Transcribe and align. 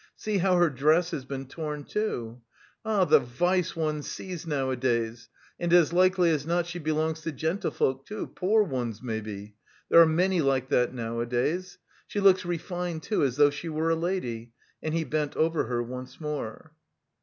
See 0.15 0.39
how 0.39 0.55
her 0.55 0.71
dress 0.71 1.11
has 1.11 1.25
been 1.25 1.45
torn 1.45 1.83
too.... 1.83 2.41
Ah, 2.83 3.05
the 3.05 3.19
vice 3.19 3.75
one 3.75 4.01
sees 4.01 4.47
nowadays! 4.47 5.29
And 5.59 5.71
as 5.71 5.93
likely 5.93 6.31
as 6.31 6.43
not 6.43 6.65
she 6.65 6.79
belongs 6.79 7.21
to 7.21 7.31
gentlefolk 7.31 8.03
too, 8.07 8.25
poor 8.25 8.63
ones 8.63 9.03
maybe.... 9.03 9.53
There 9.89 10.01
are 10.01 10.07
many 10.07 10.41
like 10.41 10.69
that 10.69 10.91
nowadays. 10.91 11.77
She 12.07 12.19
looks 12.19 12.45
refined, 12.45 13.03
too, 13.03 13.21
as 13.23 13.35
though 13.35 13.51
she 13.51 13.69
were 13.69 13.91
a 13.91 13.95
lady," 13.95 14.53
and 14.81 14.95
he 14.95 15.03
bent 15.03 15.35
over 15.37 15.65
her 15.65 15.83
once 15.83 16.19
more. 16.19 16.73